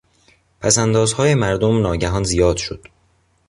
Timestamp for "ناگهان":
1.81-2.23